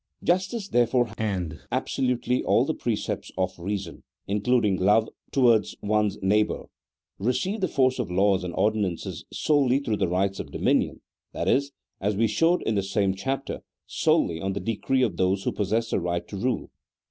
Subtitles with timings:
[0.23, 6.65] Justice, therefore, and absolutely all the precepts of reason, including love towards one's neighbour,
[7.19, 11.01] receive the force of laws and ordinances solely through the rights of dominion,
[11.33, 15.43] that is (as we showed in the same chapter) solely on the decree of those
[15.43, 16.71] who possess the right to rule.